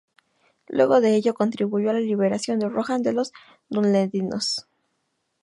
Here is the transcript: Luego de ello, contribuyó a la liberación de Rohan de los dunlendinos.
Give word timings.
Luego 0.67 0.99
de 0.99 1.15
ello, 1.15 1.35
contribuyó 1.35 1.91
a 1.91 1.93
la 1.93 1.99
liberación 1.99 2.57
de 2.57 2.67
Rohan 2.67 3.03
de 3.03 3.13
los 3.13 3.31
dunlendinos. 3.69 4.67